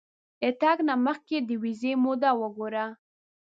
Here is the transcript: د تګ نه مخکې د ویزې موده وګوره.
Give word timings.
د 0.41 0.43
تګ 0.61 0.77
نه 0.87 0.95
مخکې 1.05 1.37
د 1.47 1.49
ویزې 1.61 1.93
موده 2.03 2.31
وګوره. 2.41 2.85